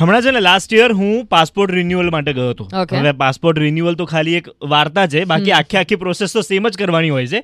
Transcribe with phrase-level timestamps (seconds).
[0.00, 2.64] હમણાં છે ને લાસ્ટ યર હું પાસપોર્ટ રિન્યુઅલ માટે ગયો હતો.
[2.92, 6.78] હવે પાસપોર્ટ રિન્યુઅલ તો ખાલી એક વાર્તા છે બાકી આખી આખી પ્રોસેસ તો સેમ જ
[6.78, 7.40] કરવાની હોય છે.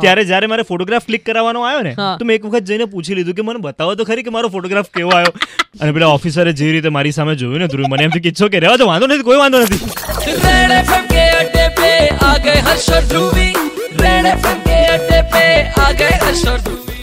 [0.00, 3.34] ત્યારે જ્યારે મારે ફોટોગ્રાફ ક્લિક કરાવવાનો આવ્યો ને તો મેં એક વખત જઈને પૂછી લીધું
[3.34, 5.32] કે મને બતાવો તો ખરી કે મારો ફોટોગ્રાફ કેવો આવ્યો?
[5.80, 8.58] અને પેલા ઓફિસરે જે રીતે મારી સામે જોયું ને ધ્રુવ મને એમ કે છો કે
[8.60, 9.80] રહેવા તો વાંધો નથી કોઈ વાંધો નથી.
[14.04, 14.64] રેડ એફએમ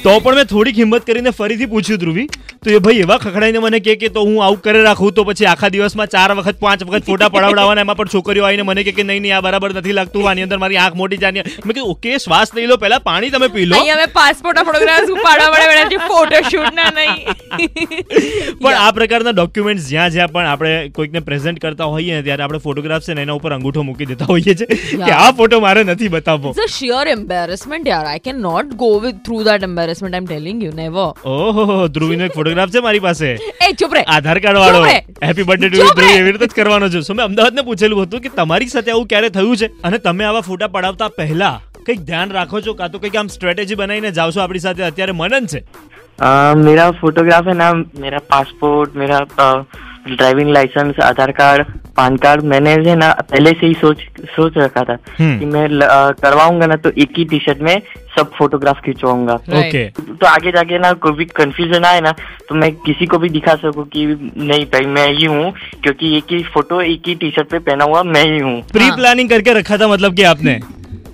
[0.04, 2.24] તો પણ મેં થોડીક હિંમત કરીને ફરીથી પૂછ્યું ધ્રુવી
[2.66, 5.48] તો એ ભાઈ એવા ખખડાઈને મને કે કે તો હું આવું કરી રાખું તો પછી
[5.50, 9.22] આખા દિવસમાં ચાર વખત પાંચ વખત ફોટા પડાવડાવવાના એમાં પણ છોકરીઓ આવીને મને કે નહીં
[9.26, 12.54] નહીં આ બરાબર નથી લાગતું આની અંદર મારી આંખ મોટી જાની મેં કીધું ઓકે શ્વાસ
[12.60, 13.82] લઈ લો પહેલા પાણી તમે પી લો.
[13.90, 17.22] હવે પાસપોર્ટ ફોટોગ્રાફ ઉપાડવા પડે છે ફોટોશૂટ ના નહીં.
[18.64, 22.64] પણ આ પ્રકારના ડોક્યુમેન્ટ્સ જ્યાં જ્યાં પણ આપણે કોઈકને પ્રેઝન્ટ કરતા હોઈએ ને ત્યારે આપણે
[22.66, 26.12] ફોટોગ્રાફ છે ને એના ઉપર અંગૂઠો મૂકી દેતા હોઈએ છીએ કે આ ફોટો મારે નથી
[26.18, 26.58] બતાવવો.
[26.58, 30.15] ઇટ્સ અ શિયર એમ્બેરેસમેન્ટ યાર I can not go with through that embarrassment that embarrassment.
[30.15, 31.07] I'm telling you, never.
[31.27, 34.99] ઓહો ધ્રુવીનો એક ફોટોગ્રાફ છે મારી પાસે એ ચૂપ રે આધાર કાર્ડ વાળો ચૂપ રે.
[35.23, 36.19] હેપી બર્થડે ટુ ચૂપ ધ્રુવ રે.
[36.19, 39.31] એવી રીતે જ કરવાનો છે સો મેં અમદાવાદને પૂછેલું હતું કે તમારી સાથે આવું ક્યારે
[39.31, 41.55] થયું છે અને તમે આવા ફોટા પડાવતા પહેલા
[41.87, 45.13] કંઈક ધ્યાન રાખો છો કાં તો કંઈક આમ સ્ટ્રેટેજી બનાવીને જાઓ છો આપણી સાથે અત્યારે
[45.13, 45.61] મનન છે
[46.19, 47.69] अ, मेरा फोटोग्राफ है ना
[48.05, 49.19] मेरा पासपोर्ट मेरा
[50.08, 51.66] driving licence Aadhaar card
[51.98, 54.02] PAN card मैंने जो है ना पहले से ही सोच
[54.36, 55.68] सोच रखा था हम्म। कि मैं
[56.22, 57.82] करवाऊँगा ना तो एक ही टी शर्ट में
[58.18, 60.00] सब फोटोग्राफ खिंचवाऊँगा Right.
[60.12, 62.12] तो आगे जाके ना कोई भी कंफ्यूजन आए ना
[62.50, 64.06] तो मैं किसी को भी दिखा सकूँ कि
[64.38, 65.52] नहीं भाई मैं ही हूँ
[65.84, 68.92] क्योंकि एक ही फ़ोटो एक ही टी शर्ट पे पहना हुआ मैं ही हूँ प्री.
[68.92, 70.60] प्लानिंग करके रखा था मतलब की आपने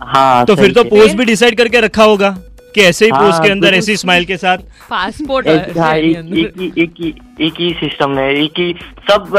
[0.05, 2.35] हाँ तो फिर तो पोस्ट भी डिसाइड करके रखा होगा
[2.77, 4.57] कि ऐसे ही हाँ, के अंदर ऐसी स्माइल के साथ
[4.89, 8.75] पासपोर्ट एक, हाँ, एक, एक, एक ही सिस्टम है एक ही
[9.09, 9.33] सब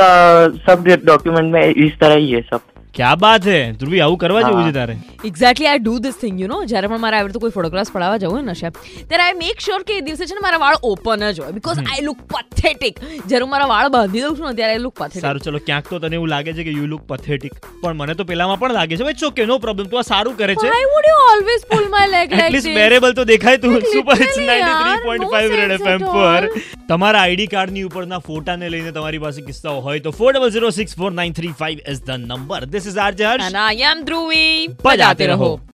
[0.67, 2.61] सब डॉक्यूमेंट में इस तरह ही है सब
[2.95, 4.95] ક્યાં બાત છે ધ્રુવી આવું કરવા જેવું છે તારે?
[5.31, 8.21] Exactly I do this thing you know જ્યારે પણ મારા આવી તો કોઈ ફોટોગ્રાફ પડાવવા
[8.23, 8.69] જવું હોય નશે
[9.11, 11.81] ત્યારે આઈ મેક શ્યોર કે એ દિવસે છે ને મારા વાળ ઓપન જ હોય બીકોઝ
[11.85, 15.27] આઈ લુક પથેટિક જ્યારે હું મારા વાળ બાંધી દઉં છું ને ત્યારે આઈ લુક પથેટિક
[15.27, 18.29] સારું ચલો ક્યાંક તો તને એવું લાગે છે કે યુ લુક પથેટિક પણ મને તો
[18.33, 19.03] પેલામાં પણ લાગે છે.
[19.03, 20.69] ભાઈ ચોકે નો પ્રોબ્લેમ તું આ સારું કરે છે.
[20.73, 23.79] I would you always pull my leg like this bearable તો દેખાય તું.
[23.95, 26.43] સુપર ઇટ્સ 93.5 રેડ એફએમ પર.
[26.91, 32.63] તમારા આઈડી કાર્ડની ઉપરના ફોટાને લઈને તમારી પાસે કિસ્સાઓ હોય તો 40064935 is the number
[32.79, 34.69] this is RJ Harsh And I am Dhruvi.
[34.83, 35.61] બજાતે રહો.